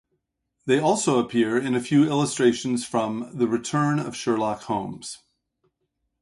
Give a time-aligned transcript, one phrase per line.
[0.65, 5.19] They also appear in a few illustrations from "The Return of Sherlock Holmes".